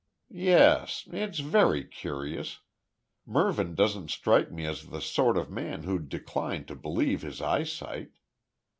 "Yes. 0.33 1.07
It's 1.11 1.37
certainly 1.37 1.83
curious. 1.83 2.61
Mervyn 3.23 3.75
doesn't 3.75 4.09
strike 4.09 4.51
me 4.51 4.65
as 4.65 4.87
the 4.87 4.99
sort 4.99 5.37
of 5.37 5.51
man 5.51 5.83
who'd 5.83 6.09
decline 6.09 6.65
to 6.65 6.75
believe 6.75 7.21
his 7.21 7.39
eyesight. 7.39 8.13